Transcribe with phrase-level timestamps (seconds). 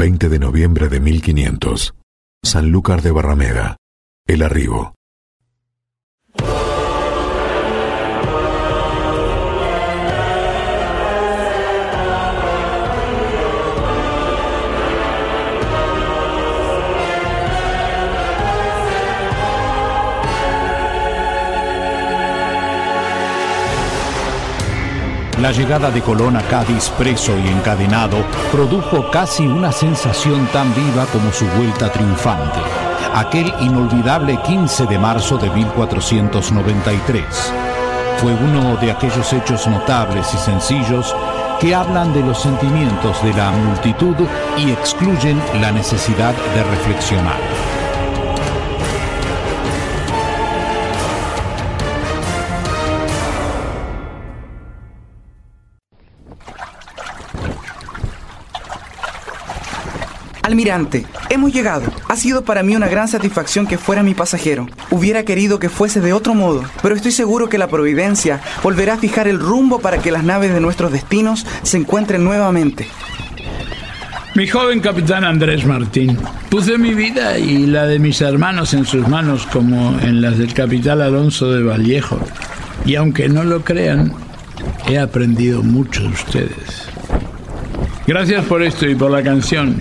[0.00, 1.94] 20 de noviembre de 1500.
[2.42, 3.76] Sanlúcar de Barrameda.
[4.26, 4.94] El arribo.
[25.40, 28.18] La llegada de Colón a Cádiz preso y encadenado
[28.52, 32.60] produjo casi una sensación tan viva como su vuelta triunfante,
[33.14, 37.24] aquel inolvidable 15 de marzo de 1493.
[38.18, 41.16] Fue uno de aquellos hechos notables y sencillos
[41.58, 44.16] que hablan de los sentimientos de la multitud
[44.58, 47.79] y excluyen la necesidad de reflexionar.
[60.50, 61.84] Almirante, hemos llegado.
[62.08, 64.66] Ha sido para mí una gran satisfacción que fuera mi pasajero.
[64.90, 68.98] Hubiera querido que fuese de otro modo, pero estoy seguro que la Providencia volverá a
[68.98, 72.88] fijar el rumbo para que las naves de nuestros destinos se encuentren nuevamente.
[74.34, 79.06] Mi joven capitán Andrés Martín, puse mi vida y la de mis hermanos en sus
[79.06, 82.18] manos como en las del capitán Alonso de Vallejo.
[82.84, 84.12] Y aunque no lo crean,
[84.88, 86.88] he aprendido mucho de ustedes.
[88.04, 89.80] Gracias por esto y por la canción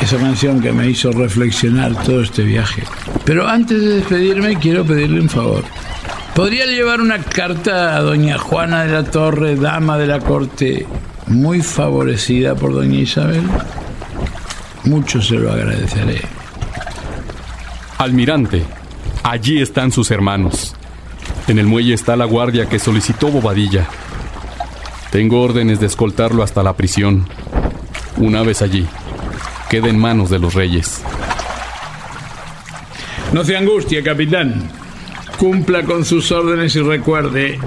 [0.00, 2.82] esa canción que me hizo reflexionar todo este viaje.
[3.24, 5.64] Pero antes de despedirme quiero pedirle un favor.
[6.34, 10.86] ¿Podría llevar una carta a doña Juana de la Torre, dama de la corte,
[11.26, 13.42] muy favorecida por doña Isabel?
[14.84, 16.20] Mucho se lo agradeceré.
[17.98, 18.64] Almirante,
[19.22, 20.74] allí están sus hermanos.
[21.48, 23.86] En el muelle está la guardia que solicitó Bobadilla.
[25.10, 27.26] Tengo órdenes de escoltarlo hasta la prisión.
[28.16, 28.86] Una vez allí,
[29.70, 31.00] queda en manos de los reyes.
[33.32, 34.68] No se angustie, capitán.
[35.38, 37.58] Cumpla con sus órdenes y recuerde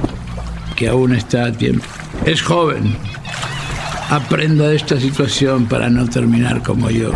[0.76, 1.86] que aún está a tiempo.
[2.26, 2.98] Es joven.
[4.10, 7.12] Aprenda de esta situación para no terminar como yo.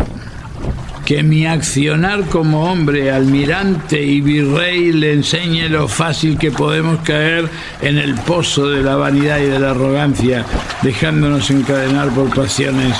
[1.04, 7.50] Que mi accionar como hombre, almirante y virrey le enseñe lo fácil que podemos caer
[7.82, 10.46] en el pozo de la vanidad y de la arrogancia,
[10.82, 12.94] dejándonos encadenar por pasiones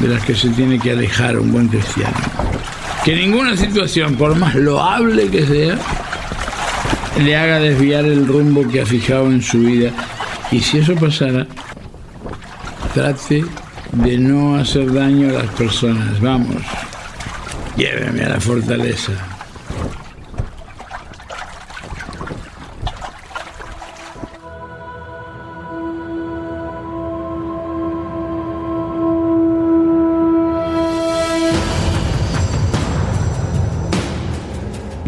[0.00, 2.16] de las que se tiene que alejar un buen cristiano.
[3.04, 5.78] Que ninguna situación, por más loable que sea,
[7.22, 9.90] le haga desviar el rumbo que ha fijado en su vida.
[10.50, 11.46] Y si eso pasara,
[12.94, 13.44] trate
[13.92, 16.20] de no hacer daño a las personas.
[16.20, 16.56] Vamos,
[17.76, 19.29] lléveme a la fortaleza.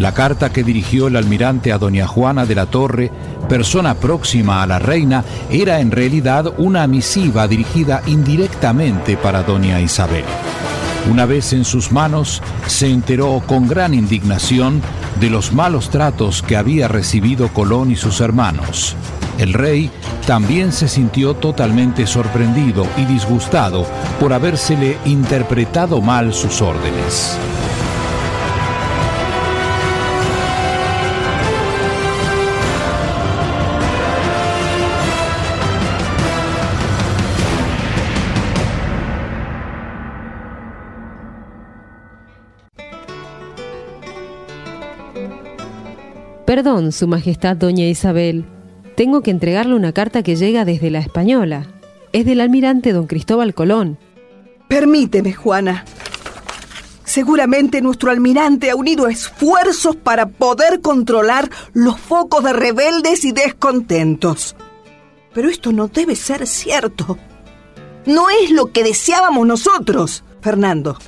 [0.02, 3.12] La carta que dirigió el almirante a doña Juana de la Torre,
[3.48, 10.24] persona próxima a la reina, era en realidad una misiva dirigida indirectamente para doña Isabel.
[11.08, 14.82] Una vez en sus manos, se enteró con gran indignación
[15.20, 18.96] de los malos tratos que había recibido Colón y sus hermanos.
[19.38, 19.88] El rey
[20.26, 23.86] también se sintió totalmente sorprendido y disgustado
[24.18, 27.38] por habérsele interpretado mal sus órdenes.
[46.54, 48.44] Perdón, Su Majestad Doña Isabel.
[48.94, 51.66] Tengo que entregarle una carta que llega desde la Española.
[52.12, 53.96] Es del almirante don Cristóbal Colón.
[54.68, 55.86] Permíteme, Juana.
[57.04, 64.54] Seguramente nuestro almirante ha unido esfuerzos para poder controlar los focos de rebeldes y descontentos.
[65.32, 67.16] Pero esto no debe ser cierto.
[68.04, 70.98] No es lo que deseábamos nosotros, Fernando.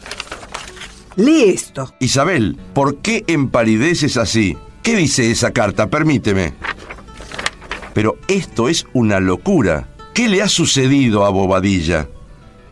[1.17, 1.95] Lee esto.
[2.01, 4.57] Isabel, ¿por qué empalideces así?
[4.85, 5.89] ¿Qué dice esa carta?
[5.89, 6.53] Permíteme.
[7.95, 9.89] Pero esto es una locura.
[10.13, 12.11] ¿Qué le ha sucedido a Bobadilla?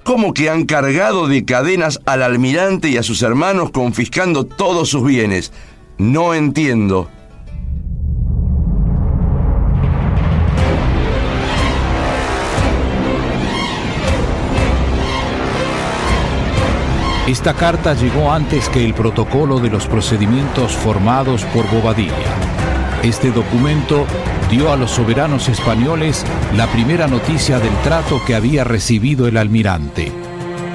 [0.05, 5.03] ¿Cómo que han cargado de cadenas al almirante y a sus hermanos confiscando todos sus
[5.06, 5.55] bienes?
[5.97, 7.09] No entiendo.
[17.27, 22.17] Esta carta llegó antes que el protocolo de los procedimientos formados por Bobadilla.
[23.05, 24.07] Este documento
[24.51, 26.27] dio a los soberanos españoles
[26.57, 30.13] la primera noticia del trato que había recibido el almirante.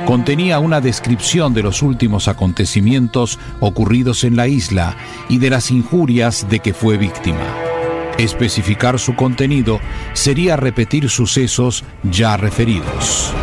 [0.06, 4.96] contenía una descripción de los últimos acontecimientos ocurridos en la isla
[5.28, 7.46] y de las injurias de que fue víctima.
[8.18, 9.82] Especificar su contenido
[10.14, 13.34] sería repetir sucesos ya referidos.